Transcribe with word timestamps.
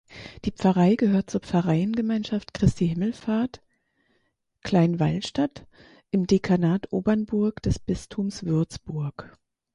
Die 0.45 0.51
Pfarrei 0.51 0.95
gehört 0.95 1.29
zur 1.29 1.41
Pfarreiengemeinschaft 1.41 2.55
Christi 2.55 2.87
Himmelfahrt 2.87 3.61
(Kleinwallstadt) 4.63 5.67
im 6.09 6.25
Dekanat 6.25 6.91
Obernburg 6.91 7.61
des 7.61 7.77
Bistums 7.77 8.43
Würzburg. 8.43 9.37